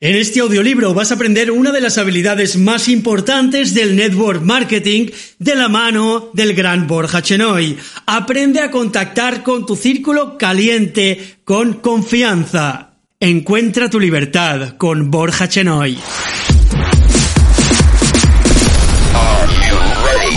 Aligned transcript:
en 0.00 0.16
este 0.16 0.40
audiolibro 0.40 0.92
vas 0.94 1.10
a 1.10 1.14
aprender 1.14 1.50
una 1.50 1.70
de 1.70 1.80
las 1.80 1.96
habilidades 1.96 2.56
más 2.56 2.88
importantes 2.88 3.72
del 3.72 3.96
network 3.96 4.42
marketing 4.42 5.06
de 5.38 5.54
la 5.54 5.68
mano 5.68 6.30
del 6.32 6.54
gran 6.54 6.86
Borja 6.86 7.22
Chenoy. 7.22 7.78
Aprende 8.06 8.60
a 8.60 8.70
contactar 8.70 9.42
con 9.42 9.64
tu 9.64 9.76
círculo 9.76 10.36
caliente 10.36 11.36
con 11.44 11.74
confianza. 11.74 12.94
Encuentra 13.20 13.88
tu 13.88 14.00
libertad 14.00 14.76
con 14.76 15.10
Borja 15.10 15.48
Chenoy. 15.48 15.96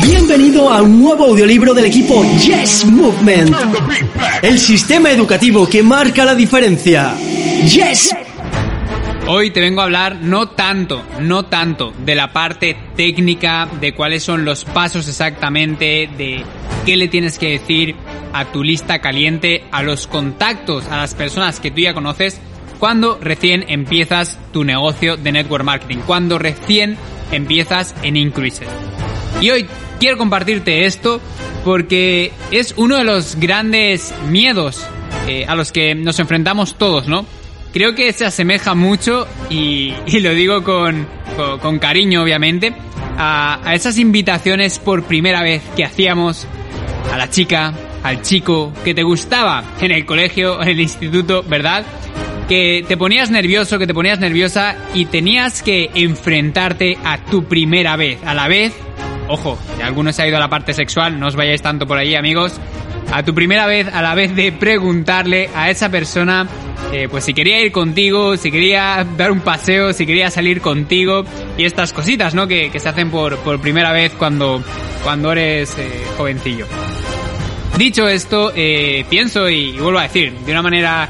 Bienvenido 0.05 0.71
a 0.71 0.81
un 0.83 1.01
nuevo 1.01 1.25
audiolibro 1.25 1.73
del 1.73 1.85
equipo 1.85 2.23
Yes 2.37 2.85
Movement. 2.85 3.55
El 4.43 4.59
sistema 4.59 5.09
educativo 5.09 5.67
que 5.67 5.81
marca 5.81 6.23
la 6.23 6.35
diferencia. 6.35 7.15
Yes 7.65 8.15
Hoy 9.27 9.49
te 9.49 9.59
vengo 9.59 9.81
a 9.81 9.85
hablar 9.85 10.17
no 10.21 10.49
tanto, 10.49 11.03
no 11.19 11.45
tanto 11.45 11.91
de 12.05 12.13
la 12.13 12.31
parte 12.31 12.77
técnica, 12.95 13.67
de 13.81 13.95
cuáles 13.95 14.21
son 14.21 14.45
los 14.45 14.65
pasos 14.65 15.07
exactamente, 15.07 16.07
de 16.15 16.43
qué 16.85 16.95
le 16.95 17.07
tienes 17.07 17.39
que 17.39 17.49
decir 17.49 17.95
a 18.33 18.45
tu 18.45 18.63
lista 18.63 18.99
caliente, 18.99 19.63
a 19.71 19.81
los 19.81 20.05
contactos, 20.05 20.85
a 20.89 20.97
las 20.97 21.15
personas 21.15 21.59
que 21.59 21.71
tú 21.71 21.81
ya 21.81 21.95
conoces, 21.95 22.39
cuando 22.77 23.17
recién 23.19 23.65
empiezas 23.67 24.37
tu 24.53 24.63
negocio 24.63 25.17
de 25.17 25.31
network 25.31 25.63
marketing, 25.63 26.03
cuando 26.05 26.37
recién 26.37 26.95
empiezas 27.31 27.95
en 28.03 28.17
Increases. 28.17 28.69
Y 29.41 29.49
hoy 29.49 29.65
quiero 29.99 30.19
compartirte 30.19 30.85
esto 30.85 31.19
porque 31.63 32.31
es 32.51 32.75
uno 32.77 32.97
de 32.97 33.03
los 33.03 33.37
grandes 33.37 34.13
miedos 34.29 34.85
eh, 35.27 35.45
a 35.47 35.55
los 35.55 35.71
que 35.71 35.95
nos 35.95 36.19
enfrentamos 36.19 36.77
todos, 36.77 37.07
¿no? 37.07 37.25
Creo 37.75 37.93
que 37.93 38.13
se 38.13 38.25
asemeja 38.25 38.73
mucho, 38.73 39.27
y, 39.49 39.93
lo 40.21 40.33
digo 40.33 40.63
con, 40.63 41.05
con, 41.61 41.77
cariño 41.77 42.23
obviamente, 42.23 42.73
a, 43.17 43.59
esas 43.73 43.97
invitaciones 43.97 44.79
por 44.79 45.03
primera 45.03 45.41
vez 45.43 45.61
que 45.75 45.83
hacíamos 45.83 46.47
a 47.11 47.17
la 47.17 47.29
chica, 47.29 47.73
al 48.01 48.21
chico 48.21 48.71
que 48.85 48.93
te 48.93 49.03
gustaba 49.03 49.61
en 49.81 49.91
el 49.91 50.05
colegio, 50.05 50.61
en 50.61 50.69
el 50.69 50.79
instituto, 50.79 51.43
¿verdad? 51.43 51.85
Que 52.47 52.85
te 52.87 52.95
ponías 52.95 53.29
nervioso, 53.29 53.77
que 53.77 53.87
te 53.87 53.93
ponías 53.93 54.19
nerviosa 54.19 54.77
y 54.93 55.07
tenías 55.07 55.61
que 55.61 55.91
enfrentarte 55.95 56.97
a 57.03 57.17
tu 57.25 57.43
primera 57.43 57.97
vez, 57.97 58.19
a 58.25 58.33
la 58.33 58.47
vez, 58.47 58.73
ojo, 59.27 59.59
si 59.75 59.81
alguno 59.81 60.13
se 60.13 60.21
ha 60.21 60.27
ido 60.29 60.37
a 60.37 60.39
la 60.39 60.49
parte 60.49 60.73
sexual, 60.73 61.19
no 61.19 61.27
os 61.27 61.35
vayáis 61.35 61.61
tanto 61.61 61.85
por 61.85 61.97
ahí 61.97 62.15
amigos, 62.15 62.53
a 63.11 63.23
tu 63.23 63.35
primera 63.35 63.65
vez, 63.65 63.89
a 63.93 64.01
la 64.01 64.15
vez 64.15 64.33
de 64.33 64.53
preguntarle 64.53 65.49
a 65.53 65.69
esa 65.69 65.89
persona 65.89 66.47
eh, 66.91 67.07
pues 67.09 67.23
si 67.25 67.33
quería 67.33 67.59
ir 67.61 67.71
contigo, 67.71 68.37
si 68.37 68.51
quería 68.51 69.05
dar 69.17 69.31
un 69.31 69.41
paseo, 69.41 69.93
si 69.93 70.05
quería 70.05 70.29
salir 70.31 70.61
contigo 70.61 71.25
y 71.57 71.65
estas 71.65 71.93
cositas, 71.93 72.33
¿no? 72.33 72.47
Que, 72.47 72.71
se 72.79 72.89
hacen 72.89 73.09
por, 73.11 73.59
primera 73.59 73.91
vez 73.91 74.13
cuando, 74.13 74.63
cuando 75.03 75.31
eres 75.31 75.77
eh, 75.77 76.03
jovencillo. 76.17 76.67
Dicho 77.77 78.07
esto, 78.07 78.51
eh, 78.55 79.05
pienso 79.09 79.49
y, 79.49 79.73
vuelvo 79.73 79.99
a 79.99 80.03
decir, 80.03 80.31
de 80.31 80.51
una 80.51 80.61
manera 80.61 81.09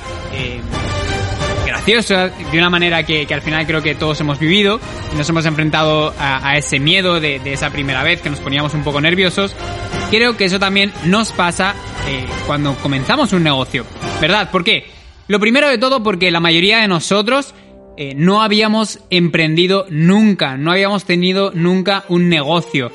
graciosa, 1.66 2.30
de 2.30 2.58
una 2.58 2.70
manera 2.70 3.04
que, 3.04 3.28
al 3.32 3.42
final 3.42 3.66
creo 3.68 3.82
que 3.82 3.96
todos 3.96 4.20
hemos 4.22 4.40
vivido 4.40 4.80
nos 5.16 5.30
hemos 5.30 5.46
enfrentado 5.46 6.14
a, 6.20 6.58
ese 6.58 6.80
miedo 6.80 7.20
de, 7.20 7.40
de, 7.40 7.54
esa 7.54 7.70
primera 7.70 8.04
vez 8.04 8.22
que 8.22 8.30
nos 8.30 8.40
poníamos 8.40 8.74
un 8.74 8.84
poco 8.84 9.00
nerviosos. 9.00 9.56
Creo 10.10 10.36
que 10.36 10.46
eso 10.46 10.60
también 10.60 10.92
nos 11.06 11.32
pasa 11.32 11.74
cuando 12.48 12.76
comenzamos 12.76 13.32
un 13.32 13.44
negocio, 13.44 13.86
¿verdad? 14.20 14.52
¿Por 14.52 14.64
qué? 14.64 14.95
Lo 15.28 15.40
primero 15.40 15.68
de 15.70 15.78
todo 15.78 16.04
porque 16.04 16.32
la 16.32 16.40
mayoría 16.40 16.80
de 16.80 16.88
nosotros 16.88 17.54
eh, 17.98 18.14
no 18.16 18.42
habíamos 18.42 19.00
emprendido 19.10 19.86
nunca, 19.90 20.58
no 20.58 20.72
habíamos 20.72 21.06
tenido 21.06 21.52
nunca 21.54 22.04
un 22.10 22.30
negocio. 22.30 22.92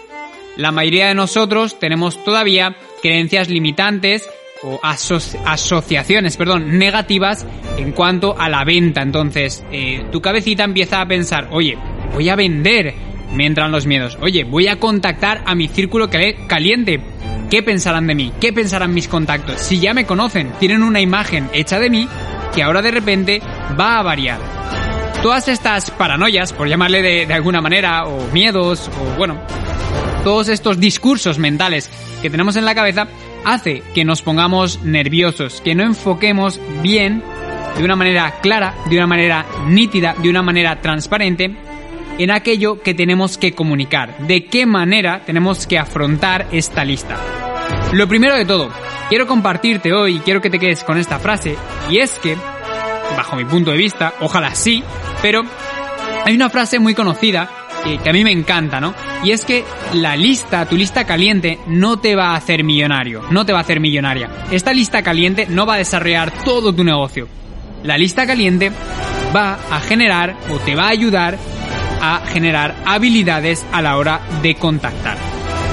La 0.57 0.73
mayoría 0.73 1.09
de 1.09 1.15
nosotros 1.15 1.79
tenemos 1.79 2.23
todavía 2.23 2.77
creencias 3.03 3.49
limitantes 3.49 4.29
o 4.63 4.79
asociaciones, 4.83 6.37
perdón, 6.37 6.79
negativas 6.79 7.47
en 7.79 7.93
cuanto 7.93 8.39
a 8.39 8.49
la 8.49 8.65
venta. 8.65 9.01
Entonces, 9.03 9.65
eh, 9.73 10.05
tu 10.13 10.21
cabecita 10.21 10.65
empieza 10.65 11.01
a 11.01 11.09
pensar, 11.09 11.49
oye, 11.51 11.79
voy 12.13 12.29
a 12.29 12.37
vender. 12.37 12.95
Me 13.33 13.47
entran 13.47 13.71
los 13.71 13.87
miedos. 13.87 14.19
Oye, 14.21 14.43
voy 14.43 14.67
a 14.67 14.81
contactar 14.81 15.43
a 15.47 15.55
mi 15.55 15.69
círculo 15.69 16.11
caliente. 16.49 17.01
¿Qué 17.51 17.65
pensarán 17.65 18.07
de 18.07 18.15
mí? 18.15 18.33
¿Qué 18.41 18.53
pensarán 18.53 18.95
mis 18.95 19.09
contactos? 19.09 19.61
Si 19.61 19.81
ya 19.81 19.93
me 19.93 20.07
conocen, 20.07 20.53
tienen 20.61 20.85
una 20.85 21.01
imagen 21.01 21.51
hecha 21.53 21.81
de 21.81 21.91
mí 21.91 22.09
que 22.55 22.63
ahora 22.63 22.81
de 22.81 22.93
repente 22.93 23.43
va 23.79 23.99
a 23.99 24.03
variar. 24.05 24.39
Todas 25.21 25.49
estas 25.49 25.91
paranoias, 25.91 26.53
por 26.53 26.69
llamarle 26.69 27.03
de, 27.27 27.35
alguna 27.35 27.61
manera, 27.61 28.07
o 28.07 28.29
miedos, 28.29 28.89
o 28.89 29.19
bueno, 29.19 29.37
todos 30.23 30.49
estos 30.49 30.79
discursos 30.79 31.41
mentales 31.41 31.91
que 32.23 32.31
tenemos 32.31 32.55
en 32.55 32.65
la 32.65 32.77
cabeza, 32.77 33.09
hace 33.45 33.83
que 33.95 34.05
nos 34.05 34.23
pongamos 34.23 34.83
nerviosos, 34.85 35.61
que 35.61 35.75
no 35.75 35.83
enfoquemos 35.83 36.61
bien, 36.83 37.21
de 37.77 37.85
una 37.85 37.97
manera 37.97 38.41
clara, 38.41 38.75
de 38.89 38.97
una 38.97 39.09
manera 39.09 39.45
nítida, 39.67 40.15
de 40.23 40.31
una 40.31 40.43
manera 40.43 40.81
transparente, 40.81 41.57
en 42.23 42.31
aquello 42.31 42.83
que 42.83 42.93
tenemos 42.93 43.39
que 43.39 43.53
comunicar, 43.53 44.19
de 44.27 44.45
qué 44.45 44.67
manera 44.67 45.23
tenemos 45.25 45.67
que 45.67 45.79
afrontar 45.79 46.47
esta 46.53 46.85
lista. 46.85 47.17
Lo 47.93 48.07
primero 48.09 48.37
de 48.37 48.45
todo, 48.45 48.71
quiero 49.09 49.27
compartirte 49.27 49.93
hoy, 49.95 50.21
quiero 50.21 50.43
que 50.43 50.51
te 50.51 50.59
quedes 50.59 50.85
con 50.85 50.99
esta 50.99 51.19
frase, 51.19 51.57
y 51.89 51.99
es 51.99 52.19
que, 52.19 52.37
bajo 53.17 53.37
mi 53.37 53.47
punto 53.47 53.71
de 53.71 53.79
vista, 53.79 54.13
ojalá 54.21 54.55
sí, 54.55 54.85
pero 55.23 55.45
hay 56.27 56.35
una 56.35 56.51
frase 56.51 56.79
muy 56.79 56.95
conocida 56.95 57.49
que, 57.83 58.11
a 58.11 58.13
mí 58.13 58.23
me 58.23 58.33
encanta, 58.33 58.83
¿no? 58.83 58.95
Y 59.25 59.31
es 59.31 59.47
que 59.47 59.65
la 59.95 60.15
lista, 60.15 60.67
tu 60.67 60.77
lista 60.77 61.07
caliente, 61.07 61.59
no 61.69 62.01
te 62.01 62.15
va 62.17 62.33
a 62.33 62.37
hacer 62.37 62.65
millonario, 62.65 63.23
no 63.31 63.47
te 63.47 63.53
va 63.53 63.61
a 63.61 63.63
hacer 63.63 63.81
millonaria. 63.81 64.29
Esta 64.51 64.75
lista 64.75 65.03
caliente 65.03 65.47
no 65.49 65.65
va 65.65 65.75
a 65.75 65.79
desarrollar 65.79 66.45
todo 66.45 66.75
tu 66.75 66.85
negocio. 66.85 67.29
La 67.83 67.97
lista 67.97 68.27
caliente 68.27 68.71
va 69.35 69.59
a 69.71 69.81
generar 69.81 70.37
o 70.51 70.59
te 70.59 70.75
va 70.75 70.85
a 70.85 70.91
ayudar 70.91 71.39
a 72.01 72.23
generar 72.27 72.75
habilidades 72.85 73.65
a 73.73 73.83
la 73.83 73.97
hora 73.97 74.21
de 74.43 74.55
contactar. 74.55 75.17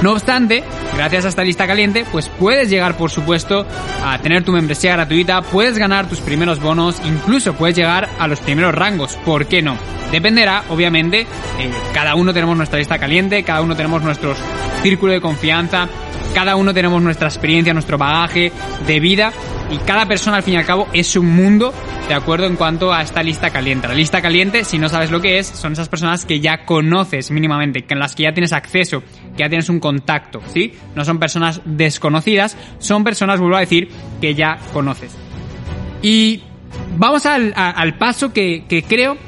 No 0.02 0.12
obstante, 0.12 0.62
gracias 0.94 1.24
a 1.24 1.28
esta 1.28 1.42
lista 1.42 1.66
caliente, 1.66 2.06
pues 2.12 2.28
puedes 2.28 2.70
llegar, 2.70 2.96
por 2.96 3.10
supuesto, 3.10 3.66
a 4.04 4.18
tener 4.18 4.44
tu 4.44 4.52
membresía 4.52 4.92
gratuita, 4.92 5.42
puedes 5.42 5.76
ganar 5.76 6.08
tus 6.08 6.20
primeros 6.20 6.60
bonos, 6.60 7.00
incluso 7.04 7.54
puedes 7.54 7.76
llegar 7.76 8.08
a 8.18 8.28
los 8.28 8.38
primeros 8.38 8.74
rangos. 8.74 9.16
¿Por 9.24 9.46
qué 9.46 9.60
no? 9.60 9.76
Dependerá, 10.12 10.62
obviamente, 10.68 11.22
eh, 11.22 11.70
cada 11.92 12.14
uno 12.14 12.32
tenemos 12.32 12.56
nuestra 12.56 12.78
lista 12.78 12.98
caliente, 12.98 13.42
cada 13.42 13.60
uno 13.60 13.74
tenemos 13.74 14.02
nuestro 14.02 14.36
círculo 14.82 15.12
de 15.12 15.20
confianza, 15.20 15.88
cada 16.32 16.54
uno 16.54 16.72
tenemos 16.72 17.02
nuestra 17.02 17.26
experiencia, 17.26 17.72
nuestro 17.72 17.98
bagaje 17.98 18.52
de 18.86 19.00
vida 19.00 19.32
y 19.70 19.76
cada 19.78 20.06
persona 20.06 20.38
al 20.38 20.42
fin 20.42 20.54
y 20.54 20.56
al 20.56 20.64
cabo 20.64 20.88
es 20.92 21.14
un 21.16 21.26
mundo 21.34 21.74
de 22.08 22.14
acuerdo 22.14 22.46
en 22.46 22.56
cuanto 22.56 22.92
a 22.92 23.02
esta 23.02 23.22
lista 23.22 23.50
caliente. 23.50 23.86
La 23.86 23.94
lista 23.94 24.22
caliente, 24.22 24.64
si 24.64 24.78
no 24.78 24.88
sabes 24.88 25.10
lo 25.10 25.20
que 25.20 25.38
es, 25.38 25.46
son 25.46 25.72
esas 25.72 25.88
personas 25.88 26.24
que 26.24 26.40
ya 26.40 26.64
conoces 26.64 27.30
mínimamente, 27.30 27.84
en 27.86 27.98
las 27.98 28.14
que 28.14 28.22
ya 28.22 28.32
tienes 28.32 28.52
acceso, 28.52 29.02
que 29.36 29.40
ya 29.40 29.48
tienes 29.48 29.68
un 29.68 29.78
contacto, 29.78 30.40
¿sí? 30.52 30.72
No 30.94 31.04
son 31.04 31.18
personas 31.18 31.60
desconocidas, 31.66 32.56
son 32.78 33.04
personas, 33.04 33.40
vuelvo 33.40 33.56
a 33.56 33.60
decir, 33.60 33.90
que 34.20 34.34
ya 34.34 34.58
conoces. 34.72 35.14
Y 36.00 36.42
vamos 36.96 37.26
al, 37.26 37.52
paso 37.98 38.32
que, 38.32 38.64
creo 38.88 39.18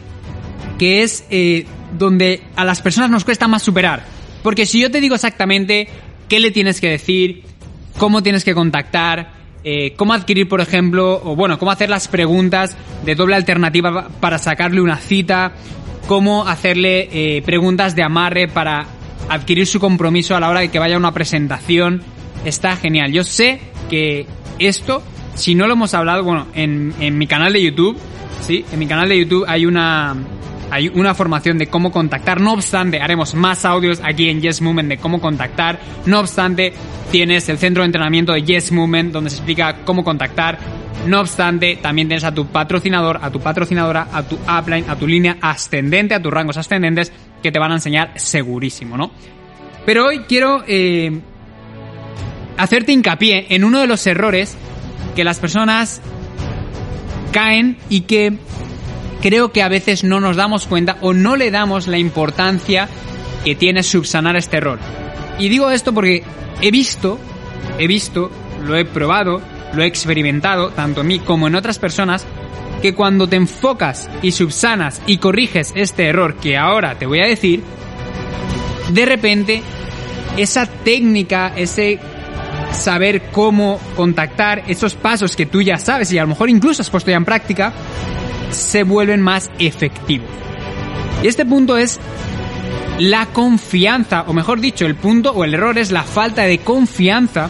que 0.79 1.03
es 1.03 1.27
eh, 1.31 1.67
donde 1.99 2.43
a 2.57 2.65
las 2.65 2.81
personas 2.81 3.11
nos 3.11 3.25
cuesta 3.25 3.47
más 3.47 3.63
superar. 3.63 4.05
Porque 4.43 4.65
si 4.65 4.81
yo 4.81 4.91
te 4.91 5.03
digo 5.03 5.15
exactamente 5.15 5.89
qué 6.29 6.41
le 6.41 6.51
tienes 6.51 6.81
que 6.81 6.89
decir, 6.89 7.43
cómo 7.99 8.23
tienes 8.23 8.45
que 8.45 8.55
contactar, 8.55 9.40
eh, 9.62 9.93
cómo 9.97 10.15
adquirir, 10.15 10.49
por 10.49 10.61
ejemplo, 10.61 11.21
o 11.23 11.37
bueno, 11.37 11.59
cómo 11.59 11.71
hacer 11.71 11.91
las 11.91 12.09
preguntas 12.09 12.77
de 13.05 13.15
doble 13.15 13.37
alternativa 13.37 14.09
para 14.21 14.39
sacarle 14.39 14.81
una 14.81 14.97
cita, 14.97 15.53
cómo 16.07 16.47
hacerle 16.47 17.09
eh, 17.12 17.43
preguntas 17.43 17.95
de 17.95 18.03
amarre 18.03 18.49
para 18.49 18.87
adquirir 19.29 19.67
su 19.67 19.79
compromiso 19.79 20.35
a 20.35 20.41
la 20.41 20.49
hora 20.49 20.61
de 20.61 20.71
que 20.71 20.79
vaya 20.79 20.95
a 20.95 20.99
una 20.99 21.12
presentación. 21.12 22.03
Está 22.45 22.77
genial. 22.77 23.12
Yo 23.12 23.23
sé 23.23 23.61
que 23.91 24.27
esto, 24.59 25.03
si 25.35 25.55
no 25.55 25.67
lo 25.67 25.75
hemos 25.75 25.95
hablado, 25.95 26.25
bueno, 26.25 26.47
en, 26.55 26.95
en 27.01 27.19
mi 27.19 27.27
canal 27.27 27.53
de 27.53 27.62
YouTube, 27.62 27.99
¿sí? 28.41 28.65
En 28.73 28.79
mi 28.79 28.87
canal 28.87 29.09
de 29.09 29.19
YouTube 29.19 29.45
hay 29.47 29.67
una, 29.67 30.17
hay 30.71 30.89
una 30.89 31.15
formación 31.15 31.59
de 31.59 31.67
cómo 31.67 31.91
contactar. 31.91 32.41
No 32.41 32.53
obstante, 32.53 33.01
haremos 33.01 33.35
más 33.35 33.65
audios 33.65 34.01
aquí 34.03 34.29
en 34.29 34.41
Yes 34.41 34.61
Movement 34.63 34.89
de 34.89 34.99
cómo 34.99 35.21
contactar. 35.21 35.81
No 36.07 36.21
obstante, 36.21 36.73
tienes 37.11 37.49
el 37.49 37.59
centro 37.59 37.83
de 37.83 37.87
entrenamiento 37.87 38.33
de 38.33 38.43
Yes 38.43 38.73
Movement 38.73 39.13
donde 39.13 39.31
se 39.31 39.37
explica 39.37 39.79
cómo 39.85 40.05
contactar. 40.05 40.59
No 41.07 41.21
obstante, 41.21 41.77
también 41.77 42.09
tienes 42.09 42.25
a 42.25 42.35
tu 42.35 42.47
patrocinador, 42.47 43.19
a 43.23 43.31
tu 43.31 43.41
patrocinadora, 43.41 44.09
a 44.13 44.23
tu 44.23 44.37
upline, 44.37 44.89
a 44.89 44.97
tu 44.97 45.07
línea 45.07 45.39
ascendente, 45.41 46.15
a 46.15 46.23
tus 46.23 46.33
rangos 46.33 46.57
ascendentes 46.57 47.13
que 47.43 47.51
te 47.51 47.59
van 47.59 47.73
a 47.73 47.77
enseñar 47.77 48.13
segurísimo, 48.17 48.97
¿no? 48.97 49.11
Pero 49.87 50.07
hoy 50.07 50.21
quiero 50.29 50.63
eh, 50.69 51.21
hacerte 52.59 52.93
hincapié 52.93 53.47
en 53.49 53.65
uno 53.65 53.81
de 53.81 53.87
los 53.87 54.07
errores 54.07 54.57
que 55.17 55.25
las 55.25 55.39
personas 55.39 56.03
caen 57.33 57.79
y 57.89 58.03
que 58.03 58.35
creo 59.23 59.53
que 59.53 59.63
a 59.63 59.69
veces 59.69 60.05
no 60.05 60.21
nos 60.21 60.37
damos 60.37 60.67
cuenta 60.67 60.97
o 61.01 61.13
no 61.13 61.37
le 61.37 61.51
damos 61.51 61.87
la 61.87 61.99
importancia 61.99 62.89
que 63.45 63.55
tiene 63.55 63.83
subsanar 63.83 64.37
este 64.37 64.59
error. 64.59 64.79
Y 65.39 65.49
digo 65.49 65.71
esto 65.71 65.93
porque 65.93 66.23
he 66.61 66.71
visto, 66.71 67.19
he 67.79 67.87
visto, 67.87 68.31
lo 68.63 68.77
he 68.77 68.85
probado, 68.85 69.41
lo 69.73 69.83
he 69.83 69.87
experimentado, 69.87 70.71
tanto 70.71 71.01
en 71.01 71.07
mí 71.07 71.19
como 71.19 71.47
en 71.47 71.55
otras 71.55 71.79
personas, 71.79 72.27
que 72.83 72.95
cuando 72.95 73.29
te 73.29 73.37
enfocas 73.37 74.09
y 74.23 74.33
subsanas 74.33 75.01
y 75.07 75.19
corriges 75.19 75.73
este 75.75 76.07
error 76.07 76.37
que 76.37 76.57
ahora 76.57 76.99
te 76.99 77.07
voy 77.07 77.21
a 77.21 77.27
decir, 77.27 77.63
de 78.91 79.07
repente 79.07 79.63
esa 80.37 80.67
técnica, 80.67 81.53
ese 81.57 81.99
saber 82.73 83.31
cómo 83.33 83.81
contactar, 83.97 84.65
esos 84.67 84.95
pasos 84.95 85.37
que 85.37 85.47
tú 85.47 85.61
ya 85.61 85.79
sabes 85.79 86.13
y 86.13 86.19
a 86.19 86.23
lo 86.23 86.29
mejor 86.29 86.49
incluso 86.49 86.83
has 86.83 86.91
puesto 86.91 87.11
ya 87.11 87.17
en 87.17 87.25
práctica, 87.25 87.73
se 88.50 88.82
vuelven 88.82 89.20
más 89.23 89.50
efectivos. 89.58 90.29
Y 91.23 91.29
este 91.29 91.44
punto 91.44 91.76
es 91.76 92.00
la 92.99 93.26
confianza, 93.26 94.25
o 94.26 94.32
mejor 94.32 94.61
dicho, 94.61 94.87
el 94.87 94.94
punto 94.94 95.32
o 95.32 95.44
el 95.44 95.55
error 95.55 95.79
es 95.79 95.91
la 95.91 96.02
falta 96.02 96.43
de 96.43 96.58
confianza 96.58 97.49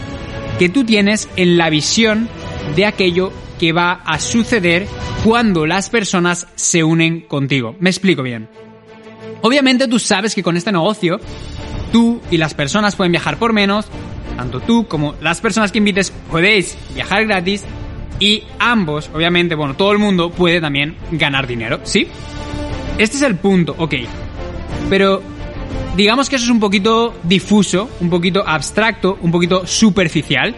que 0.58 0.69
tú 0.69 0.85
tienes 0.85 1.29
en 1.37 1.58
la 1.58 1.70
visión 1.70 2.29
de 2.76 2.87
aquello 2.87 3.32
que 3.58 3.73
va 3.73 3.93
a 4.05 4.19
suceder 4.19 4.87
cuando 5.25 5.67
las 5.67 5.91
personas 5.91 6.47
se 6.55 6.85
unen 6.85 7.23
contigo. 7.23 7.76
Me 7.81 7.91
explico 7.91 8.23
bien. 8.23 8.49
Obviamente 9.43 9.88
tú 9.88 9.99
sabes 9.99 10.35
que 10.35 10.43
con 10.43 10.56
este 10.56 10.73
negocio 10.73 11.20
tú 11.93 12.20
y 12.31 12.37
las 12.37 12.55
personas 12.55 12.97
pueden 12.97 13.12
viajar 13.12 13.38
por 13.38 13.52
menos, 13.52 13.87
tanto 14.37 14.61
tú 14.61 14.87
como 14.87 15.14
las 15.20 15.41
personas 15.41 15.73
que 15.73 15.79
invites 15.79 16.12
podéis 16.31 16.76
viajar 16.94 17.26
gratis 17.26 17.64
y 18.21 18.45
ambos, 18.59 19.11
obviamente, 19.13 19.55
bueno, 19.55 19.75
todo 19.75 19.93
el 19.93 19.99
mundo 19.99 20.31
puede 20.31 20.61
también 20.61 20.95
ganar 21.11 21.47
dinero, 21.47 21.81
¿sí? 21.83 22.07
Este 22.99 23.17
es 23.17 23.23
el 23.23 23.37
punto, 23.37 23.75
ok. 23.79 23.95
Pero 24.91 25.23
digamos 25.97 26.29
que 26.29 26.37
eso 26.37 26.45
es 26.45 26.51
un 26.51 26.61
poquito 26.61 27.15
difuso, 27.23 27.89
un 28.01 28.11
poquito 28.11 28.47
abstracto, 28.47 29.19
un 29.23 29.33
poquito 29.33 29.67
superficial. 29.67 30.55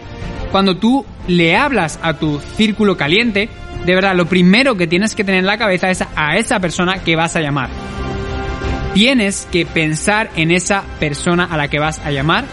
Cuando 0.51 0.77
tú 0.77 1.05
le 1.27 1.55
hablas 1.55 1.99
a 2.03 2.15
tu 2.15 2.39
círculo 2.57 2.97
caliente, 2.97 3.49
de 3.85 3.95
verdad, 3.95 4.13
lo 4.15 4.25
primero 4.25 4.75
que 4.75 4.85
tienes 4.85 5.15
que 5.15 5.23
tener 5.23 5.39
en 5.39 5.45
la 5.45 5.57
cabeza 5.57 5.89
es 5.89 6.03
a 6.15 6.37
esa 6.37 6.59
persona 6.59 6.99
que 6.99 7.15
vas 7.15 7.35
a 7.37 7.41
llamar. 7.41 7.69
Tienes 8.93 9.47
que 9.51 9.65
pensar 9.65 10.29
en 10.35 10.51
esa 10.51 10.83
persona 10.99 11.45
a 11.45 11.57
la 11.57 11.69
que 11.69 11.79
vas 11.79 11.99
a 11.99 12.11
llamar 12.11 12.45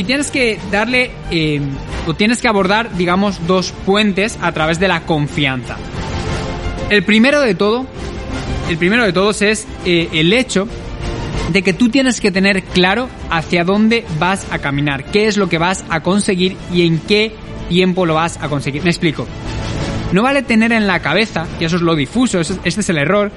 y 0.00 0.04
tienes 0.04 0.30
que 0.30 0.58
darle 0.70 1.10
eh, 1.30 1.60
o 2.06 2.14
tienes 2.14 2.40
que 2.40 2.48
abordar, 2.48 2.96
digamos, 2.96 3.46
dos 3.46 3.74
puentes 3.84 4.38
a 4.40 4.50
través 4.52 4.80
de 4.80 4.88
la 4.88 5.02
confianza. 5.02 5.76
El 6.88 7.04
primero 7.04 7.42
de 7.42 7.54
todo, 7.54 7.86
el 8.70 8.78
primero 8.78 9.04
de 9.04 9.12
todos 9.12 9.42
es 9.42 9.66
eh, 9.84 10.08
el 10.14 10.32
hecho 10.32 10.66
de 11.52 11.62
que 11.62 11.74
tú 11.74 11.90
tienes 11.90 12.18
que 12.18 12.30
tener 12.30 12.62
claro 12.62 13.10
hacia 13.28 13.62
dónde 13.62 14.06
vas 14.18 14.46
a 14.50 14.58
caminar, 14.58 15.04
qué 15.04 15.26
es 15.26 15.36
lo 15.36 15.50
que 15.50 15.58
vas 15.58 15.84
a 15.90 16.00
conseguir 16.00 16.56
y 16.72 16.86
en 16.86 16.98
qué 16.98 17.34
tiempo 17.68 18.06
lo 18.06 18.14
vas 18.14 18.38
a 18.40 18.48
conseguir. 18.48 18.82
Me 18.82 18.88
explico. 18.88 19.26
No 20.12 20.22
vale 20.22 20.42
tener 20.42 20.72
en 20.72 20.86
la 20.86 21.00
cabeza, 21.00 21.46
y 21.60 21.64
eso 21.64 21.76
es 21.76 21.82
lo 21.82 21.94
difuso, 21.94 22.40
este 22.40 22.68
es 22.68 22.88
el 22.88 22.98
error, 22.98 23.30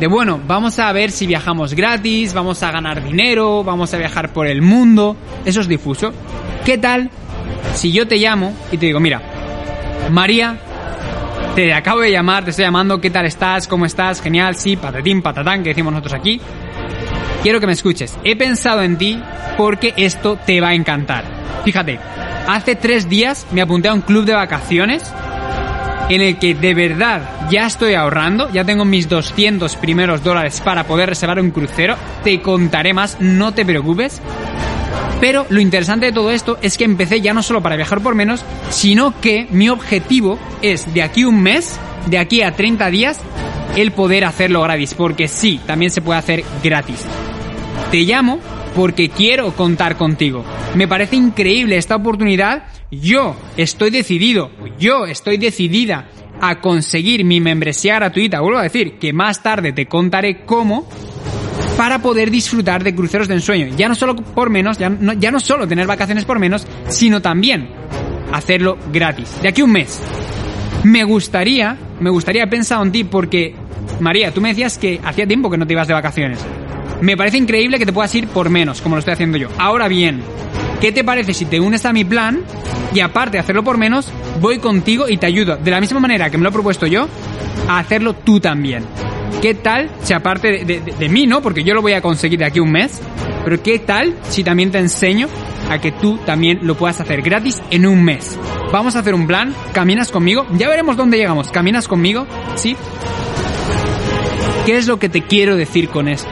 de 0.00 0.06
bueno, 0.06 0.40
vamos 0.46 0.78
a 0.78 0.92
ver 0.92 1.10
si 1.10 1.26
viajamos 1.26 1.74
gratis, 1.74 2.34
vamos 2.34 2.62
a 2.62 2.70
ganar 2.70 3.04
dinero, 3.04 3.62
vamos 3.64 3.94
a 3.94 3.98
viajar 3.98 4.32
por 4.32 4.46
el 4.46 4.62
mundo, 4.62 5.16
eso 5.44 5.60
es 5.60 5.68
difuso. 5.68 6.12
¿Qué 6.64 6.78
tal 6.78 7.10
si 7.74 7.92
yo 7.92 8.06
te 8.06 8.16
llamo 8.16 8.54
y 8.70 8.78
te 8.78 8.86
digo, 8.86 9.00
mira, 9.00 9.20
María, 10.10 10.56
te 11.54 11.72
acabo 11.74 12.00
de 12.00 12.12
llamar, 12.12 12.44
te 12.44 12.50
estoy 12.50 12.64
llamando, 12.64 13.00
¿qué 13.00 13.10
tal 13.10 13.26
estás? 13.26 13.66
¿Cómo 13.66 13.86
estás? 13.86 14.20
Genial, 14.20 14.54
sí, 14.54 14.76
patatín, 14.76 15.22
patatán, 15.22 15.62
que 15.62 15.70
decimos 15.70 15.92
nosotros 15.92 16.14
aquí. 16.14 16.40
Quiero 17.42 17.60
que 17.60 17.66
me 17.66 17.72
escuches. 17.72 18.16
He 18.24 18.36
pensado 18.36 18.82
en 18.82 18.98
ti 18.98 19.20
porque 19.56 19.94
esto 19.96 20.38
te 20.44 20.60
va 20.60 20.68
a 20.68 20.74
encantar. 20.74 21.24
Fíjate, 21.64 21.98
hace 22.46 22.76
tres 22.76 23.08
días 23.08 23.46
me 23.50 23.60
apunté 23.60 23.88
a 23.88 23.94
un 23.94 24.02
club 24.02 24.24
de 24.24 24.34
vacaciones 24.34 25.12
en 26.08 26.20
el 26.20 26.38
que 26.38 26.54
de 26.54 26.74
verdad 26.74 27.48
ya 27.50 27.66
estoy 27.66 27.94
ahorrando, 27.94 28.50
ya 28.50 28.64
tengo 28.64 28.84
mis 28.84 29.08
200 29.08 29.76
primeros 29.76 30.22
dólares 30.24 30.60
para 30.64 30.84
poder 30.84 31.08
reservar 31.08 31.40
un 31.40 31.50
crucero, 31.50 31.96
te 32.24 32.40
contaré 32.40 32.94
más, 32.94 33.18
no 33.20 33.52
te 33.52 33.64
preocupes. 33.64 34.20
Pero 35.20 35.46
lo 35.48 35.60
interesante 35.60 36.06
de 36.06 36.12
todo 36.12 36.30
esto 36.30 36.58
es 36.62 36.78
que 36.78 36.84
empecé 36.84 37.20
ya 37.20 37.34
no 37.34 37.42
solo 37.42 37.62
para 37.62 37.76
viajar 37.76 38.00
por 38.00 38.14
menos, 38.14 38.44
sino 38.70 39.20
que 39.20 39.48
mi 39.50 39.68
objetivo 39.68 40.38
es 40.62 40.92
de 40.94 41.02
aquí 41.02 41.24
un 41.24 41.42
mes, 41.42 41.78
de 42.06 42.18
aquí 42.18 42.42
a 42.42 42.52
30 42.52 42.90
días, 42.90 43.20
el 43.76 43.92
poder 43.92 44.24
hacerlo 44.24 44.62
gratis, 44.62 44.94
porque 44.94 45.28
sí, 45.28 45.60
también 45.66 45.90
se 45.90 46.02
puede 46.02 46.20
hacer 46.20 46.44
gratis. 46.62 47.04
Te 47.90 47.98
llamo 48.02 48.38
porque 48.74 49.08
quiero 49.08 49.52
contar 49.54 49.96
contigo. 49.96 50.44
Me 50.74 50.86
parece 50.86 51.16
increíble 51.16 51.76
esta 51.76 51.96
oportunidad. 51.96 52.62
Yo 52.90 53.36
estoy 53.58 53.90
decidido, 53.90 54.50
yo 54.78 55.04
estoy 55.04 55.36
decidida 55.36 56.08
a 56.40 56.60
conseguir 56.60 57.22
mi 57.22 57.38
membresía 57.38 57.96
gratuita. 57.96 58.40
Vuelvo 58.40 58.58
a 58.58 58.62
decir 58.62 58.98
que 58.98 59.12
más 59.12 59.42
tarde 59.42 59.72
te 59.72 59.86
contaré 59.86 60.46
cómo 60.46 60.88
para 61.76 62.00
poder 62.00 62.30
disfrutar 62.30 62.82
de 62.82 62.94
cruceros 62.94 63.28
de 63.28 63.34
ensueño. 63.34 63.76
Ya 63.76 63.88
no 63.88 63.94
solo 63.94 64.16
por 64.16 64.48
menos, 64.48 64.78
ya 64.78 64.88
no, 64.88 65.40
solo 65.40 65.68
tener 65.68 65.86
vacaciones 65.86 66.24
por 66.24 66.38
menos, 66.38 66.66
sino 66.88 67.20
también 67.20 67.68
hacerlo 68.32 68.78
gratis. 68.90 69.42
De 69.42 69.48
aquí 69.48 69.60
un 69.60 69.72
mes. 69.72 70.00
Me 70.84 71.04
gustaría, 71.04 71.76
me 72.00 72.08
gustaría 72.08 72.46
pensar 72.48 72.80
en 72.86 72.92
ti 72.92 73.04
porque, 73.04 73.54
María, 74.00 74.32
tú 74.32 74.40
me 74.40 74.48
decías 74.48 74.78
que 74.78 74.98
hacía 75.04 75.26
tiempo 75.26 75.50
que 75.50 75.58
no 75.58 75.66
te 75.66 75.74
ibas 75.74 75.88
de 75.88 75.94
vacaciones. 75.94 76.38
Me 77.02 77.16
parece 77.16 77.36
increíble 77.36 77.78
que 77.78 77.86
te 77.86 77.92
puedas 77.92 78.14
ir 78.14 78.28
por 78.28 78.48
menos, 78.48 78.80
como 78.80 78.96
lo 78.96 79.00
estoy 79.00 79.12
haciendo 79.12 79.36
yo. 79.36 79.48
Ahora 79.58 79.88
bien, 79.88 80.22
¿qué 80.80 80.92
te 80.92 81.04
parece 81.04 81.34
si 81.34 81.44
te 81.44 81.60
unes 81.60 81.84
a 81.84 81.92
mi 81.92 82.04
plan 82.04 82.40
y 82.94 83.00
aparte 83.00 83.36
de 83.36 83.40
hacerlo 83.40 83.64
por 83.64 83.78
menos, 83.78 84.10
voy 84.40 84.58
contigo 84.58 85.08
y 85.08 85.16
te 85.16 85.26
ayudo, 85.26 85.56
de 85.56 85.70
la 85.70 85.80
misma 85.80 86.00
manera 86.00 86.30
que 86.30 86.38
me 86.38 86.44
lo 86.44 86.50
he 86.50 86.52
propuesto 86.52 86.86
yo, 86.86 87.08
a 87.68 87.78
hacerlo 87.78 88.14
tú 88.14 88.40
también? 88.40 88.84
¿Qué 89.42 89.54
tal 89.54 89.90
si 90.02 90.12
aparte 90.14 90.64
de, 90.64 91.08
mí, 91.08 91.26
no? 91.26 91.40
Porque 91.42 91.62
yo 91.62 91.74
lo 91.74 91.82
voy 91.82 91.92
a 91.92 92.00
conseguir 92.00 92.40
de 92.40 92.46
aquí 92.46 92.58
un 92.58 92.72
mes, 92.72 93.00
pero 93.44 93.62
¿qué 93.62 93.78
tal 93.78 94.16
si 94.28 94.42
también 94.42 94.70
te 94.70 94.78
enseño 94.78 95.28
a 95.70 95.78
que 95.78 95.92
tú 95.92 96.18
también 96.18 96.60
lo 96.62 96.76
puedas 96.76 97.00
hacer 97.00 97.22
gratis 97.22 97.62
en 97.70 97.86
un 97.86 98.02
mes? 98.02 98.36
Vamos 98.72 98.96
a 98.96 99.00
hacer 99.00 99.14
un 99.14 99.26
plan, 99.26 99.54
caminas 99.72 100.10
conmigo, 100.10 100.46
ya 100.56 100.68
veremos 100.68 100.96
dónde 100.96 101.18
llegamos, 101.18 101.50
caminas 101.50 101.86
conmigo, 101.86 102.26
¿sí? 102.56 102.76
¿Qué 104.66 104.76
es 104.76 104.88
lo 104.88 104.98
que 104.98 105.08
te 105.08 105.22
quiero 105.22 105.56
decir 105.56 105.88
con 105.88 106.08
esto? 106.08 106.28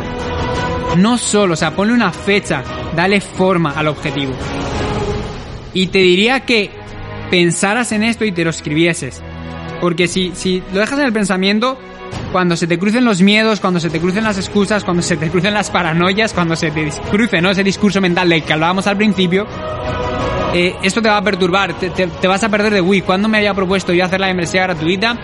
No 0.96 1.18
solo, 1.18 1.54
o 1.54 1.56
sea, 1.56 1.74
ponle 1.74 1.92
una 1.92 2.12
fecha, 2.12 2.62
dale 2.94 3.20
forma 3.20 3.72
al 3.72 3.88
objetivo. 3.88 4.32
Y 5.74 5.88
te 5.88 5.98
diría 5.98 6.40
que 6.40 6.70
pensaras 7.30 7.92
en 7.92 8.02
esto 8.02 8.24
y 8.24 8.32
te 8.32 8.44
lo 8.44 8.50
escribieses. 8.50 9.22
Porque 9.80 10.08
si, 10.08 10.32
si 10.34 10.62
lo 10.72 10.80
dejas 10.80 10.98
en 10.98 11.06
el 11.06 11.12
pensamiento, 11.12 11.78
cuando 12.32 12.56
se 12.56 12.66
te 12.66 12.78
crucen 12.78 13.04
los 13.04 13.22
miedos, 13.22 13.60
cuando 13.60 13.80
se 13.80 13.90
te 13.90 14.00
crucen 14.00 14.24
las 14.24 14.38
excusas, 14.38 14.84
cuando 14.84 15.02
se 15.02 15.16
te 15.16 15.28
crucen 15.30 15.54
las 15.54 15.70
paranoias, 15.70 16.32
cuando 16.32 16.56
se 16.56 16.70
te 16.70 16.90
cruce 17.10 17.40
¿no? 17.40 17.50
ese 17.50 17.64
discurso 17.64 18.00
mental 18.00 18.28
del 18.28 18.42
que 18.42 18.52
hablábamos 18.52 18.86
al 18.86 18.96
principio, 18.96 19.46
eh, 20.58 20.74
esto 20.82 21.02
te 21.02 21.10
va 21.10 21.18
a 21.18 21.22
perturbar, 21.22 21.74
te, 21.74 22.26
vas 22.26 22.42
a 22.42 22.48
perder 22.48 22.72
de, 22.72 22.80
uy, 22.80 23.02
¿cuándo 23.02 23.28
me 23.28 23.36
había 23.36 23.52
propuesto 23.52 23.92
yo 23.92 24.06
hacer 24.06 24.18
la 24.18 24.28
membresía 24.28 24.62
gratuita? 24.62 25.14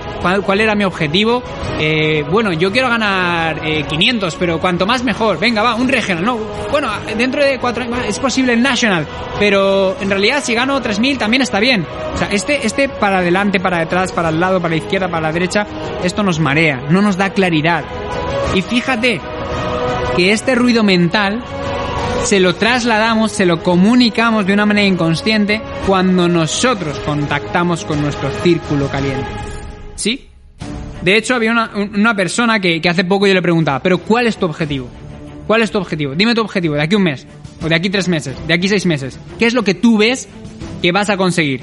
¿Cuál, 0.45 0.61
era 0.61 0.75
mi 0.75 0.85
objetivo? 0.85 1.43
Eh, 1.81 2.23
bueno, 2.31 2.53
yo 2.53 2.71
quiero 2.71 2.91
ganar 2.91 3.63
500, 3.89 4.35
eh, 4.35 4.37
pero 4.39 4.61
cuanto 4.61 4.85
más 4.85 5.03
mejor. 5.03 5.39
Venga, 5.39 5.63
va, 5.63 5.75
un 5.75 5.89
regional, 5.89 6.23
no. 6.23 6.37
Bueno, 6.71 6.91
dentro 7.17 7.43
de 7.43 7.59
cuatro 7.59 7.83
años 7.85 8.01
es 8.07 8.19
posible 8.19 8.53
el 8.53 8.61
national, 8.61 9.07
pero 9.39 9.97
en 10.03 10.11
realidad 10.11 10.43
si 10.45 10.53
gano 10.53 10.83
3000 10.83 11.17
también 11.17 11.41
está 11.41 11.61
bien. 11.61 11.87
O 12.15 12.19
sea, 12.19 12.29
este, 12.31 12.67
este 12.67 12.91
para 12.91 13.19
adelante, 13.19 13.59
para 13.59 13.79
detrás, 13.79 14.13
para 14.13 14.29
el 14.29 14.39
lado, 14.39 14.61
para 14.61 14.73
la 14.73 14.83
izquierda, 14.83 15.09
para 15.09 15.23
la 15.23 15.33
derecha, 15.33 15.67
esto 16.05 16.23
nos 16.23 16.41
marea, 16.41 16.83
no 16.91 17.01
nos 17.01 17.17
da 17.17 17.31
claridad. 17.31 17.85
Y 18.55 18.61
fíjate 18.61 19.19
que 20.15 20.33
este 20.33 20.55
ruido 20.55 20.83
mental 20.83 21.43
se 22.25 22.41
lo 22.41 22.55
trasladamos, 22.55 23.33
se 23.33 23.47
lo 23.47 23.63
comunicamos 23.63 24.47
de 24.47 24.53
una 24.53 24.65
manera 24.65 24.87
inconsciente 24.87 25.61
cuando 25.87 26.29
nosotros 26.29 26.99
contactamos 27.01 27.85
con 27.85 28.01
nuestro 28.01 28.31
círculo 28.43 28.89
caliente. 28.89 29.27
¿Sí? 29.97 30.29
De 31.03 31.17
hecho, 31.17 31.35
había 31.35 31.51
una, 31.51 31.71
una 31.75 32.15
persona 32.15 32.61
que, 32.61 32.81
hace 32.89 33.05
poco 33.05 33.27
yo 33.27 33.35
le 33.35 33.43
preguntaba, 33.43 33.81
pero 33.81 33.99
¿cuál 33.99 34.29
es 34.29 34.37
tu 34.37 34.47
objetivo? 34.47 34.89
¿Cuál 35.47 35.63
es 35.63 35.71
tu 35.73 35.79
objetivo? 35.79 36.15
Dime 36.15 36.35
tu 36.35 36.41
objetivo 36.43 36.75
de 36.75 36.83
aquí 36.83 36.95
un 36.95 37.03
mes, 37.03 37.27
o 37.61 37.69
de 37.69 37.75
aquí 37.75 37.91
tres 37.91 38.09
meses, 38.09 38.37
de 38.47 38.55
aquí 38.55 38.69
seis 38.69 38.87
meses. 38.87 39.19
¿Qué 39.39 39.47
es 39.47 39.55
lo 39.55 39.65
que 39.65 39.75
tú 39.75 39.99
ves 39.99 40.29
que 40.81 40.93
vas 40.93 41.11
a 41.11 41.17
conseguir? 41.17 41.61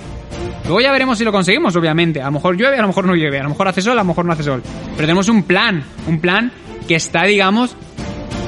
Luego 0.66 0.82
ya 0.82 0.92
veremos 0.92 1.18
si 1.18 1.24
lo 1.24 1.32
conseguimos, 1.32 1.76
obviamente. 1.78 2.22
A 2.22 2.26
lo 2.26 2.34
mejor 2.34 2.58
llueve, 2.58 2.78
a 2.78 2.82
lo 2.82 2.88
mejor 2.90 3.06
no 3.06 3.16
llueve, 3.16 3.40
a 3.40 3.44
lo 3.44 3.50
mejor 3.50 3.70
hace 3.70 3.82
sol, 3.82 3.94
a 3.94 4.04
lo 4.04 4.06
mejor 4.06 4.26
no 4.26 4.34
hace 4.34 4.44
sol. 4.44 4.62
Pero 4.96 5.08
tenemos 5.08 5.30
un 5.30 5.44
plan, 5.44 5.84
un 6.06 6.20
plan 6.20 6.52
que 6.88 6.96
está, 6.96 7.24
digamos, 7.24 7.76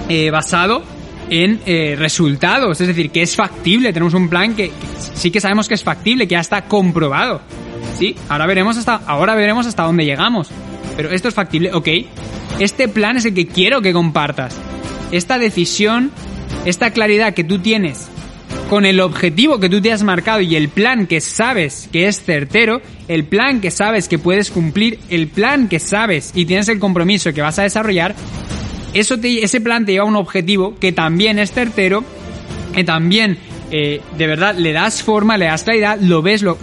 eh, 0.09 0.29
basado 0.29 0.83
en 1.31 1.61
eh, 1.65 1.95
resultados, 1.97 2.81
es 2.81 2.87
decir, 2.87 3.09
que 3.09 3.21
es 3.21 3.37
factible. 3.37 3.93
Tenemos 3.93 4.13
un 4.13 4.29
plan 4.29 4.53
que, 4.53 4.69
sí 5.15 5.31
que 5.31 5.39
sabemos 5.39 5.69
que 5.69 5.75
es 5.75 5.83
factible, 5.83 6.27
que 6.27 6.33
ya 6.33 6.41
está 6.41 6.63
comprobado. 6.63 7.41
Sí, 7.97 8.15
ahora 8.27 8.45
veremos 8.45 8.77
hasta, 8.77 8.95
ahora 9.07 9.33
veremos 9.33 9.65
hasta 9.65 9.83
dónde 9.83 10.03
llegamos. 10.03 10.49
Pero 10.97 11.09
esto 11.09 11.29
es 11.29 11.33
factible, 11.33 11.73
ok. 11.73 11.87
Este 12.59 12.89
plan 12.89 13.15
es 13.15 13.23
el 13.23 13.33
que 13.33 13.47
quiero 13.47 13.81
que 13.81 13.93
compartas. 13.93 14.55
Esta 15.13 15.39
decisión, 15.39 16.11
esta 16.65 16.91
claridad 16.91 17.33
que 17.33 17.45
tú 17.45 17.59
tienes 17.59 18.09
con 18.69 18.85
el 18.85 18.99
objetivo 18.99 19.59
que 19.59 19.69
tú 19.69 19.81
te 19.81 19.93
has 19.93 20.03
marcado 20.03 20.41
y 20.41 20.57
el 20.57 20.67
plan 20.67 21.07
que 21.07 21.21
sabes 21.21 21.87
que 21.93 22.07
es 22.07 22.21
certero, 22.23 22.81
el 23.07 23.23
plan 23.23 23.61
que 23.61 23.71
sabes 23.71 24.09
que 24.09 24.19
puedes 24.19 24.51
cumplir, 24.51 24.99
el 25.09 25.27
plan 25.27 25.69
que 25.69 25.79
sabes 25.79 26.31
y 26.35 26.45
tienes 26.45 26.67
el 26.67 26.79
compromiso 26.79 27.33
que 27.33 27.41
vas 27.41 27.57
a 27.59 27.63
desarrollar, 27.63 28.15
eso 28.93 29.17
te, 29.19 29.43
ese 29.43 29.61
plan 29.61 29.85
te 29.85 29.93
lleva 29.93 30.05
a 30.05 30.07
un 30.07 30.15
objetivo 30.15 30.75
que 30.79 30.91
también 30.91 31.39
es 31.39 31.51
certero, 31.51 32.03
que 32.73 32.83
también 32.83 33.37
eh, 33.71 34.01
de 34.17 34.27
verdad 34.27 34.55
le 34.55 34.73
das 34.73 35.01
forma, 35.01 35.37
le 35.37 35.45
das 35.45 35.63
claridad, 35.63 35.97
lo 35.99 36.21
ves, 36.21 36.41
lo, 36.41 36.57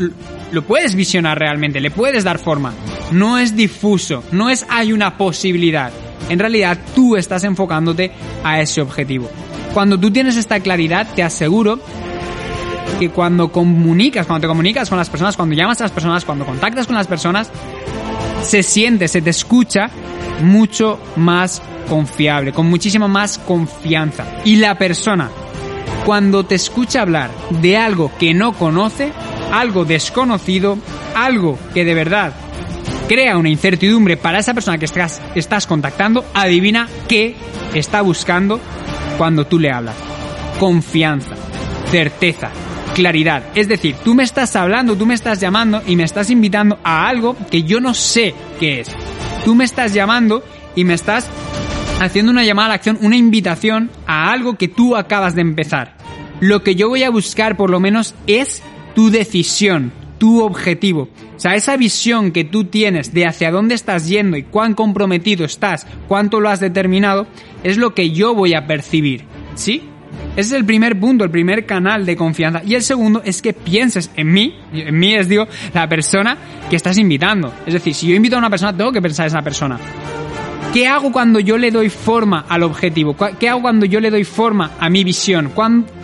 lo 0.52 0.62
puedes 0.62 0.94
visionar 0.94 1.38
realmente, 1.38 1.80
le 1.80 1.90
puedes 1.90 2.24
dar 2.24 2.38
forma. 2.38 2.74
No 3.12 3.38
es 3.38 3.56
difuso, 3.56 4.22
no 4.32 4.50
es 4.50 4.66
hay 4.68 4.92
una 4.92 5.16
posibilidad. 5.16 5.90
En 6.28 6.38
realidad 6.38 6.78
tú 6.94 7.16
estás 7.16 7.44
enfocándote 7.44 8.12
a 8.44 8.60
ese 8.60 8.82
objetivo. 8.82 9.30
Cuando 9.72 9.98
tú 9.98 10.10
tienes 10.10 10.36
esta 10.36 10.60
claridad, 10.60 11.08
te 11.14 11.22
aseguro 11.22 11.80
que 12.98 13.10
cuando 13.10 13.50
comunicas, 13.50 14.26
cuando 14.26 14.42
te 14.42 14.48
comunicas 14.48 14.88
con 14.88 14.98
las 14.98 15.08
personas, 15.08 15.36
cuando 15.36 15.54
llamas 15.54 15.80
a 15.80 15.84
las 15.84 15.92
personas, 15.92 16.24
cuando 16.24 16.44
contactas 16.44 16.86
con 16.86 16.96
las 16.96 17.06
personas, 17.06 17.50
se 18.42 18.62
siente, 18.62 19.08
se 19.08 19.22
te 19.22 19.30
escucha 19.30 19.90
mucho 20.42 20.98
más 21.16 21.62
confiable, 21.88 22.52
con 22.52 22.66
muchísima 22.66 23.08
más 23.08 23.38
confianza. 23.38 24.24
Y 24.44 24.56
la 24.56 24.76
persona, 24.76 25.30
cuando 26.04 26.44
te 26.44 26.54
escucha 26.54 27.02
hablar 27.02 27.30
de 27.60 27.76
algo 27.76 28.12
que 28.18 28.34
no 28.34 28.52
conoce, 28.52 29.12
algo 29.52 29.84
desconocido, 29.84 30.78
algo 31.14 31.58
que 31.74 31.84
de 31.84 31.94
verdad 31.94 32.32
crea 33.08 33.38
una 33.38 33.48
incertidumbre 33.48 34.16
para 34.16 34.38
esa 34.38 34.54
persona 34.54 34.78
que 34.78 34.84
estás, 34.84 35.20
estás 35.34 35.66
contactando, 35.66 36.24
adivina 36.34 36.88
qué 37.08 37.34
está 37.74 38.02
buscando 38.02 38.60
cuando 39.16 39.46
tú 39.46 39.58
le 39.58 39.72
hablas. 39.72 39.96
Confianza, 40.60 41.34
certeza, 41.90 42.50
claridad. 42.94 43.44
Es 43.54 43.68
decir, 43.68 43.96
tú 44.04 44.14
me 44.14 44.24
estás 44.24 44.54
hablando, 44.56 44.96
tú 44.96 45.06
me 45.06 45.14
estás 45.14 45.40
llamando 45.40 45.82
y 45.86 45.96
me 45.96 46.04
estás 46.04 46.30
invitando 46.30 46.78
a 46.84 47.08
algo 47.08 47.36
que 47.50 47.62
yo 47.62 47.80
no 47.80 47.94
sé 47.94 48.34
qué 48.60 48.80
es. 48.80 48.88
Tú 49.44 49.54
me 49.54 49.64
estás 49.64 49.94
llamando 49.94 50.44
y 50.74 50.84
me 50.84 50.94
estás 50.94 51.26
haciendo 52.00 52.32
una 52.32 52.44
llamada 52.44 52.66
a 52.66 52.68
la 52.70 52.74
acción, 52.74 52.98
una 53.02 53.16
invitación 53.16 53.90
a 54.06 54.30
algo 54.32 54.56
que 54.56 54.68
tú 54.68 54.96
acabas 54.96 55.34
de 55.34 55.42
empezar. 55.42 55.96
Lo 56.40 56.62
que 56.62 56.74
yo 56.74 56.88
voy 56.88 57.02
a 57.02 57.10
buscar 57.10 57.56
por 57.56 57.70
lo 57.70 57.80
menos 57.80 58.14
es 58.26 58.62
tu 58.94 59.10
decisión, 59.10 59.92
tu 60.18 60.42
objetivo. 60.42 61.08
O 61.36 61.40
sea, 61.40 61.54
esa 61.54 61.76
visión 61.76 62.32
que 62.32 62.44
tú 62.44 62.64
tienes 62.64 63.12
de 63.12 63.26
hacia 63.26 63.50
dónde 63.50 63.74
estás 63.74 64.08
yendo 64.08 64.36
y 64.36 64.42
cuán 64.44 64.74
comprometido 64.74 65.44
estás, 65.44 65.86
cuánto 66.06 66.40
lo 66.40 66.48
has 66.48 66.60
determinado, 66.60 67.26
es 67.62 67.76
lo 67.76 67.94
que 67.94 68.10
yo 68.10 68.34
voy 68.34 68.54
a 68.54 68.66
percibir. 68.66 69.24
¿Sí? 69.54 69.82
Ese 70.36 70.40
es 70.40 70.52
el 70.52 70.64
primer 70.64 70.98
punto, 70.98 71.24
el 71.24 71.30
primer 71.30 71.66
canal 71.66 72.06
de 72.06 72.16
confianza. 72.16 72.62
Y 72.64 72.74
el 72.74 72.82
segundo 72.82 73.22
es 73.24 73.42
que 73.42 73.52
pienses 73.52 74.10
en 74.16 74.32
mí. 74.32 74.54
En 74.72 74.98
mí 74.98 75.14
es, 75.14 75.28
digo, 75.28 75.46
la 75.74 75.88
persona 75.88 76.36
que 76.70 76.76
estás 76.76 76.96
invitando. 76.98 77.52
Es 77.66 77.74
decir, 77.74 77.94
si 77.94 78.08
yo 78.08 78.14
invito 78.14 78.36
a 78.36 78.38
una 78.38 78.50
persona, 78.50 78.76
tengo 78.76 78.92
que 78.92 79.02
pensar 79.02 79.26
en 79.26 79.32
esa 79.32 79.42
persona. 79.42 79.78
¿Qué 80.72 80.86
hago 80.86 81.10
cuando 81.12 81.40
yo 81.40 81.56
le 81.56 81.70
doy 81.70 81.88
forma 81.88 82.44
al 82.48 82.62
objetivo? 82.62 83.16
¿Qué 83.38 83.48
hago 83.48 83.62
cuando 83.62 83.86
yo 83.86 84.00
le 84.00 84.10
doy 84.10 84.24
forma 84.24 84.72
a 84.78 84.90
mi 84.90 85.02
visión? 85.02 85.50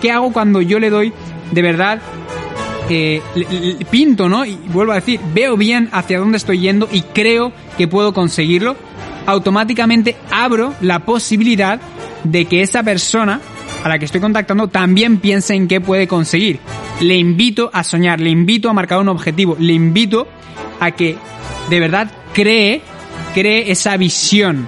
¿Qué 0.01 0.11
hago 0.11 0.33
cuando 0.33 0.63
yo 0.63 0.79
le 0.79 0.91
doy 0.91 1.13
de 1.53 1.63
verdad 1.63 2.01
eh, 2.89 3.23
pinto, 3.91 4.29
¿no? 4.29 4.45
Y 4.45 4.59
vuelvo 4.73 4.93
a 4.93 4.97
decir, 4.97 5.21
veo 5.33 5.57
bien 5.57 5.89
hacia 5.93 6.19
dónde 6.19 6.39
estoy 6.39 6.61
yendo 6.61 6.89
y 6.91 7.03
creo 7.03 7.53
que 7.79 7.89
puedo 7.89 8.13
conseguirlo, 8.13 8.77
automáticamente 9.27 10.17
abro 10.31 10.75
la 10.81 11.01
posibilidad 11.01 11.81
de 12.25 12.47
que 12.47 12.63
esa 12.63 12.83
persona 12.83 13.41
a 13.83 13.89
la 13.89 13.99
que 13.99 14.07
estoy 14.07 14.21
contactando 14.21 14.69
también 14.69 15.19
piense 15.19 15.55
en 15.55 15.69
qué 15.69 15.81
puede 15.81 16.09
conseguir. 16.09 16.59
Le 17.01 17.17
invito 17.17 17.71
a 17.73 17.85
soñar, 17.85 18.21
le 18.21 18.31
invito 18.31 18.71
a 18.71 18.73
marcar 18.73 18.99
un 18.99 19.09
objetivo, 19.09 19.57
le 19.59 19.73
invito 19.73 20.27
a 20.81 20.91
que 20.91 21.17
de 21.71 21.81
verdad 21.81 22.11
cree, 22.33 22.83
cree 23.35 23.71
esa 23.71 23.97
visión, 23.97 24.67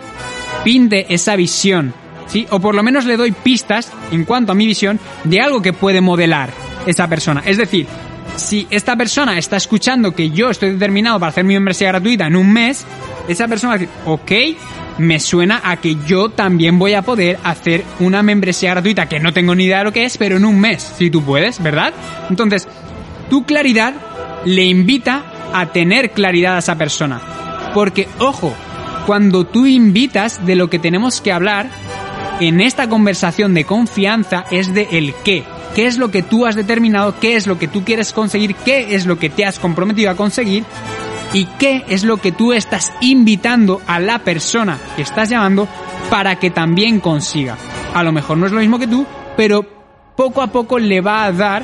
pinte 0.64 1.06
esa 1.08 1.36
visión, 1.36 1.94
¿sí? 2.26 2.46
O 2.50 2.60
por 2.60 2.74
lo 2.74 2.82
menos 2.82 3.06
le 3.06 3.16
doy 3.16 3.32
pistas 3.32 3.90
en 4.10 4.24
cuanto 4.24 4.52
a 4.52 4.54
mi 4.54 4.66
visión 4.66 5.00
de 5.24 5.40
algo 5.40 5.62
que 5.62 5.72
puede 5.72 6.00
modelar 6.00 6.50
esa 6.84 7.08
persona. 7.08 7.42
Es 7.46 7.56
decir, 7.56 7.86
si 8.36 8.66
esta 8.70 8.96
persona 8.96 9.38
está 9.38 9.56
escuchando 9.56 10.14
que 10.14 10.30
yo 10.30 10.50
estoy 10.50 10.72
determinado 10.72 11.18
para 11.18 11.30
hacer 11.30 11.44
mi 11.44 11.54
membresía 11.54 11.88
gratuita 11.88 12.26
en 12.26 12.36
un 12.36 12.52
mes, 12.52 12.84
esa 13.28 13.48
persona 13.48 13.70
va 13.70 13.76
a 13.76 13.78
decir, 13.78 13.94
ok, 14.04 14.32
me 14.98 15.20
suena 15.20 15.60
a 15.64 15.76
que 15.76 15.96
yo 16.06 16.30
también 16.30 16.78
voy 16.78 16.94
a 16.94 17.02
poder 17.02 17.38
hacer 17.44 17.84
una 18.00 18.22
membresía 18.22 18.72
gratuita 18.72 19.08
que 19.08 19.20
no 19.20 19.32
tengo 19.32 19.54
ni 19.54 19.64
idea 19.64 19.78
de 19.78 19.84
lo 19.84 19.92
que 19.92 20.04
es, 20.04 20.18
pero 20.18 20.36
en 20.36 20.44
un 20.44 20.60
mes, 20.60 20.82
si 20.96 21.10
tú 21.10 21.22
puedes, 21.22 21.62
¿verdad? 21.62 21.92
Entonces, 22.28 22.68
tu 23.30 23.44
claridad 23.44 23.94
le 24.44 24.64
invita 24.64 25.24
a 25.52 25.66
tener 25.66 26.10
claridad 26.10 26.56
a 26.56 26.58
esa 26.58 26.76
persona. 26.76 27.20
Porque, 27.76 28.08
ojo, 28.20 28.54
cuando 29.04 29.44
tú 29.44 29.66
invitas 29.66 30.46
de 30.46 30.54
lo 30.54 30.70
que 30.70 30.78
tenemos 30.78 31.20
que 31.20 31.30
hablar, 31.30 31.68
en 32.40 32.62
esta 32.62 32.88
conversación 32.88 33.52
de 33.52 33.64
confianza 33.64 34.46
es 34.50 34.72
de 34.72 34.88
el 34.92 35.12
qué. 35.26 35.44
Qué 35.74 35.86
es 35.86 35.98
lo 35.98 36.10
que 36.10 36.22
tú 36.22 36.46
has 36.46 36.54
determinado, 36.56 37.20
qué 37.20 37.36
es 37.36 37.46
lo 37.46 37.58
que 37.58 37.68
tú 37.68 37.84
quieres 37.84 38.14
conseguir, 38.14 38.54
qué 38.54 38.94
es 38.94 39.04
lo 39.04 39.18
que 39.18 39.28
te 39.28 39.44
has 39.44 39.58
comprometido 39.58 40.10
a 40.10 40.16
conseguir 40.16 40.64
y 41.34 41.44
qué 41.58 41.84
es 41.86 42.02
lo 42.02 42.16
que 42.16 42.32
tú 42.32 42.54
estás 42.54 42.94
invitando 43.02 43.82
a 43.86 44.00
la 44.00 44.20
persona 44.20 44.78
que 44.96 45.02
estás 45.02 45.28
llamando 45.28 45.68
para 46.08 46.36
que 46.36 46.48
también 46.48 46.98
consiga. 46.98 47.58
A 47.92 48.02
lo 48.02 48.10
mejor 48.10 48.38
no 48.38 48.46
es 48.46 48.52
lo 48.52 48.60
mismo 48.60 48.78
que 48.78 48.88
tú, 48.88 49.04
pero 49.36 49.66
poco 50.16 50.40
a 50.40 50.46
poco 50.46 50.78
le 50.78 51.02
va 51.02 51.26
a 51.26 51.32
dar, 51.32 51.62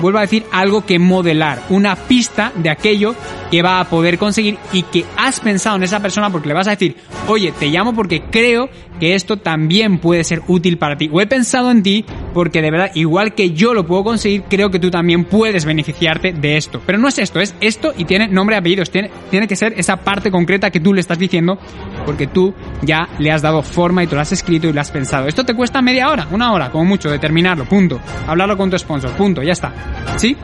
vuelvo 0.00 0.18
a 0.18 0.22
decir, 0.22 0.44
algo 0.52 0.84
que 0.84 0.98
modelar, 0.98 1.62
una 1.70 1.96
pista 1.96 2.52
de 2.54 2.70
aquello 2.70 3.14
que 3.50 3.62
va 3.62 3.80
a 3.80 3.88
poder 3.88 4.18
conseguir 4.18 4.58
y 4.72 4.82
que 4.82 5.04
has 5.16 5.40
pensado 5.40 5.76
en 5.76 5.84
esa 5.84 6.00
persona 6.00 6.30
porque 6.30 6.48
le 6.48 6.54
vas 6.54 6.66
a 6.66 6.70
decir, 6.70 6.96
oye, 7.28 7.52
te 7.52 7.68
llamo 7.68 7.94
porque 7.94 8.22
creo 8.30 8.68
que 8.98 9.14
esto 9.14 9.36
también 9.36 9.98
puede 9.98 10.24
ser 10.24 10.42
útil 10.48 10.78
para 10.78 10.96
ti. 10.96 11.08
O 11.12 11.20
he 11.20 11.26
pensado 11.26 11.70
en 11.70 11.82
ti 11.82 12.04
porque 12.34 12.62
de 12.62 12.70
verdad, 12.70 12.90
igual 12.94 13.34
que 13.34 13.50
yo 13.50 13.74
lo 13.74 13.86
puedo 13.86 14.04
conseguir, 14.04 14.44
creo 14.48 14.70
que 14.70 14.78
tú 14.78 14.90
también 14.90 15.24
puedes 15.24 15.64
beneficiarte 15.64 16.32
de 16.32 16.56
esto. 16.56 16.80
Pero 16.84 16.98
no 16.98 17.08
es 17.08 17.18
esto, 17.18 17.40
es 17.40 17.54
esto 17.60 17.92
y 17.96 18.04
tiene 18.04 18.28
nombre 18.28 18.56
y 18.56 18.58
apellidos. 18.58 18.90
Tiene, 18.90 19.10
tiene 19.30 19.46
que 19.46 19.56
ser 19.56 19.74
esa 19.76 19.96
parte 19.96 20.30
concreta 20.30 20.70
que 20.70 20.80
tú 20.80 20.92
le 20.94 21.00
estás 21.00 21.18
diciendo 21.18 21.58
porque 22.06 22.28
tú 22.28 22.54
ya 22.80 23.08
le 23.18 23.30
has 23.30 23.42
dado 23.42 23.62
forma 23.62 24.02
y 24.02 24.06
tú 24.06 24.14
lo 24.14 24.22
has 24.22 24.32
escrito 24.32 24.68
y 24.68 24.72
lo 24.72 24.80
has 24.80 24.90
pensado. 24.90 25.26
Esto 25.26 25.44
te 25.44 25.54
cuesta 25.54 25.82
media 25.82 26.08
hora, 26.08 26.26
una 26.30 26.52
hora, 26.52 26.70
como 26.70 26.84
mucho, 26.84 27.10
determinarlo, 27.10 27.66
punto. 27.66 28.00
Hablarlo 28.26 28.56
con 28.56 28.70
tu 28.70 28.78
sponsor, 28.78 29.10
punto, 29.10 29.42
ya 29.42 29.52
está. 29.52 29.72
¿Sí? 30.16 30.36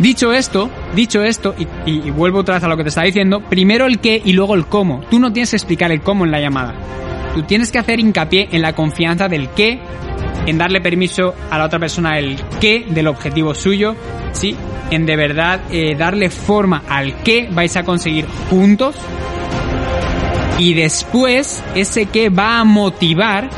Dicho 0.00 0.32
esto, 0.32 0.70
dicho 0.94 1.22
esto, 1.22 1.54
y, 1.86 2.10
vuelvo 2.10 2.38
otra 2.38 2.54
vez 2.54 2.64
a 2.64 2.68
lo 2.68 2.76
que 2.76 2.84
te 2.84 2.88
estaba 2.88 3.04
diciendo, 3.04 3.40
primero 3.40 3.86
el 3.86 4.00
qué 4.00 4.20
y 4.24 4.32
luego 4.32 4.54
el 4.54 4.66
cómo. 4.66 5.02
Tú 5.10 5.18
no 5.18 5.30
tienes 5.30 5.50
que 5.50 5.56
explicar 5.56 5.92
el 5.92 6.00
cómo 6.00 6.24
en 6.24 6.30
la 6.30 6.40
llamada. 6.40 6.74
Tú 7.34 7.42
tienes 7.42 7.70
que 7.70 7.78
hacer 7.78 8.00
hincapié 8.00 8.48
en 8.50 8.62
la 8.62 8.72
confianza 8.72 9.28
del 9.28 9.50
qué, 9.50 9.78
en 10.46 10.56
darle 10.56 10.80
permiso 10.80 11.34
a 11.50 11.58
la 11.58 11.66
otra 11.66 11.78
persona 11.78 12.18
el 12.18 12.36
qué 12.60 12.86
del 12.88 13.08
objetivo 13.08 13.54
suyo, 13.54 13.94
¿sí? 14.32 14.56
En 14.90 15.04
de 15.04 15.16
verdad 15.16 15.60
eh, 15.70 15.94
darle 15.96 16.30
forma 16.30 16.82
al 16.88 17.22
qué 17.22 17.48
vais 17.52 17.76
a 17.76 17.84
conseguir 17.84 18.26
juntos. 18.48 18.96
Y 20.60 20.74
después 20.74 21.64
ese 21.74 22.04
qué 22.04 22.28
va 22.28 22.60
a 22.60 22.64
motivar 22.64 23.48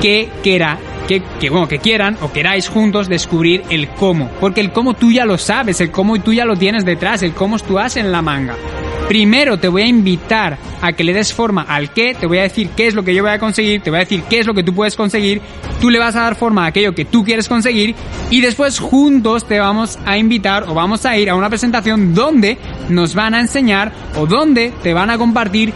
que 0.00 0.30
quiera 0.40 0.78
que, 1.08 1.20
que, 1.40 1.50
bueno, 1.50 1.66
que 1.66 1.80
quieran 1.80 2.16
o 2.20 2.32
queráis 2.32 2.68
juntos 2.68 3.08
descubrir 3.08 3.64
el 3.70 3.88
cómo. 3.88 4.30
Porque 4.38 4.60
el 4.60 4.70
cómo 4.70 4.94
tú 4.94 5.10
ya 5.10 5.24
lo 5.24 5.36
sabes, 5.36 5.80
el 5.80 5.90
cómo 5.90 6.16
tú 6.20 6.32
ya 6.32 6.44
lo 6.44 6.54
tienes 6.54 6.84
detrás, 6.84 7.24
el 7.24 7.34
cómo 7.34 7.58
tú 7.58 7.76
has 7.76 7.96
en 7.96 8.12
la 8.12 8.22
manga. 8.22 8.54
Primero 9.12 9.58
te 9.58 9.68
voy 9.68 9.82
a 9.82 9.86
invitar 9.86 10.56
a 10.80 10.94
que 10.94 11.04
le 11.04 11.12
des 11.12 11.34
forma 11.34 11.66
al 11.68 11.92
qué, 11.92 12.16
te 12.18 12.26
voy 12.26 12.38
a 12.38 12.44
decir 12.44 12.70
qué 12.70 12.86
es 12.86 12.94
lo 12.94 13.04
que 13.04 13.14
yo 13.14 13.22
voy 13.22 13.32
a 13.32 13.38
conseguir, 13.38 13.82
te 13.82 13.90
voy 13.90 13.98
a 13.98 14.04
decir 14.04 14.22
qué 14.22 14.38
es 14.38 14.46
lo 14.46 14.54
que 14.54 14.62
tú 14.62 14.74
puedes 14.74 14.96
conseguir, 14.96 15.42
tú 15.82 15.90
le 15.90 15.98
vas 15.98 16.16
a 16.16 16.22
dar 16.22 16.34
forma 16.34 16.64
a 16.64 16.68
aquello 16.68 16.94
que 16.94 17.04
tú 17.04 17.22
quieres 17.22 17.46
conseguir 17.46 17.94
y 18.30 18.40
después 18.40 18.78
juntos 18.78 19.46
te 19.46 19.60
vamos 19.60 19.98
a 20.06 20.16
invitar 20.16 20.64
o 20.66 20.72
vamos 20.72 21.04
a 21.04 21.14
ir 21.18 21.28
a 21.28 21.34
una 21.34 21.50
presentación 21.50 22.14
donde 22.14 22.56
nos 22.88 23.14
van 23.14 23.34
a 23.34 23.40
enseñar 23.40 23.92
o 24.16 24.24
donde 24.24 24.72
te 24.82 24.94
van 24.94 25.10
a 25.10 25.18
compartir 25.18 25.74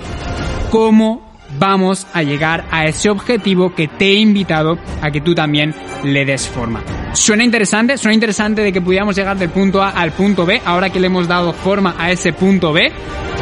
cómo 0.70 1.20
vamos 1.58 2.06
a 2.14 2.22
llegar 2.22 2.64
a 2.70 2.86
ese 2.86 3.10
objetivo 3.10 3.74
que 3.74 3.86
te 3.86 4.12
he 4.12 4.14
invitado 4.14 4.78
a 5.02 5.10
que 5.10 5.20
tú 5.20 5.34
también 5.34 5.74
le 6.02 6.24
des 6.24 6.48
forma. 6.48 6.82
Suena 7.16 7.44
interesante, 7.44 7.96
suena 7.96 8.14
interesante 8.14 8.60
de 8.60 8.70
que 8.70 8.82
pudiéramos 8.82 9.16
llegar 9.16 9.38
del 9.38 9.48
punto 9.48 9.82
A 9.82 9.88
al 9.88 10.12
punto 10.12 10.44
B, 10.44 10.60
ahora 10.64 10.90
que 10.90 11.00
le 11.00 11.06
hemos 11.06 11.26
dado 11.26 11.54
forma 11.54 11.94
a 11.98 12.12
ese 12.12 12.34
punto 12.34 12.74
B. 12.74 12.92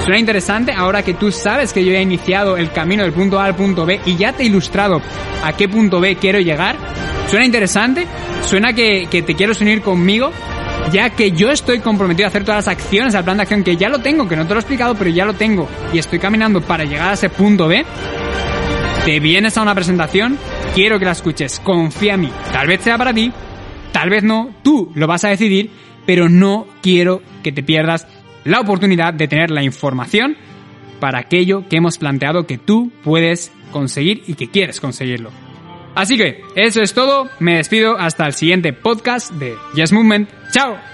Suena 0.04 0.19
interesante, 0.19 0.73
ahora 0.73 1.02
que 1.02 1.14
tú 1.14 1.33
sabes 1.33 1.73
que 1.73 1.85
yo 1.85 1.93
he 1.93 2.00
iniciado 2.00 2.57
el 2.57 2.71
camino 2.71 3.02
del 3.02 3.12
punto 3.12 3.40
A 3.40 3.47
al 3.47 3.57
punto 3.57 3.85
B 3.85 4.00
y 4.07 4.16
ya 4.16 4.33
te 4.33 4.45
he 4.45 4.47
ilustrado 4.47 5.02
a 5.43 5.52
qué 5.54 5.69
punto 5.69 6.00
B 6.00 6.14
quiero 6.16 6.38
llegar. 6.38 6.76
Suena 7.28 7.45
interesante, 7.45 8.07
suena 8.47 8.73
que, 8.73 9.09
que 9.11 9.23
te 9.23 9.35
quieres 9.35 9.61
unir 9.61 9.83
conmigo, 9.83 10.31
ya 10.93 11.11
que 11.11 11.33
yo 11.33 11.50
estoy 11.50 11.81
comprometido 11.81 12.26
a 12.26 12.28
hacer 12.28 12.45
todas 12.45 12.64
las 12.64 12.69
acciones 12.69 13.16
al 13.16 13.25
plan 13.25 13.38
de 13.38 13.43
acción 13.43 13.64
que 13.64 13.76
ya 13.76 13.88
lo 13.88 13.99
tengo, 13.99 14.28
que 14.28 14.37
no 14.37 14.47
te 14.47 14.54
lo 14.54 14.61
he 14.61 14.62
explicado, 14.62 14.95
pero 14.95 15.11
ya 15.11 15.25
lo 15.25 15.35
tengo 15.35 15.69
y 15.93 15.99
estoy 15.99 16.21
caminando 16.21 16.61
para 16.61 16.85
llegar 16.85 17.11
a 17.11 17.14
ese 17.14 17.28
punto 17.28 17.66
B. 17.66 17.85
Te 19.04 19.19
vienes 19.19 19.59
a 19.59 19.62
una 19.62 19.75
presentación, 19.75 20.38
quiero 20.75 20.99
que 21.00 21.04
la 21.04 21.12
escuches, 21.12 21.59
confía 21.59 22.14
en 22.14 22.21
mí, 22.21 22.33
tal 22.52 22.69
vez 22.69 22.81
sea 22.81 22.97
para 22.97 23.12
ti, 23.12 23.33
tal 23.94 24.10
vez 24.10 24.24
no, 24.24 24.52
tú 24.64 24.90
lo 24.96 25.06
vas 25.06 25.24
a 25.24 25.28
decidir, 25.28 25.70
pero 26.04 26.28
no 26.28 26.66
quiero 26.82 27.22
que 27.44 27.52
te 27.52 27.62
pierdas 27.62 28.08
la 28.44 28.58
oportunidad 28.58 29.14
de 29.14 29.28
tener 29.28 29.52
la 29.52 29.62
información 29.62 30.36
para 30.98 31.20
aquello 31.20 31.68
que 31.68 31.76
hemos 31.76 31.96
planteado 31.96 32.44
que 32.44 32.58
tú 32.58 32.90
puedes 33.04 33.52
conseguir 33.70 34.24
y 34.26 34.34
que 34.34 34.50
quieres 34.50 34.80
conseguirlo. 34.80 35.30
Así 35.94 36.16
que 36.16 36.42
eso 36.56 36.82
es 36.82 36.92
todo, 36.92 37.30
me 37.38 37.54
despido 37.54 37.96
hasta 37.96 38.26
el 38.26 38.32
siguiente 38.32 38.72
podcast 38.72 39.30
de 39.32 39.54
Yes 39.76 39.92
Movement. 39.92 40.28
¡Chao! 40.50 40.93